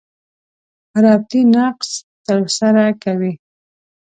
[1.03, 1.89] ربطي نقش
[2.25, 3.33] تر سره کوي.